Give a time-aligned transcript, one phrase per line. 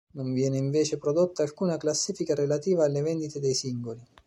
[0.15, 4.03] Non viene invece prodotta alcuna classifica relativa alle vendite dei singoli.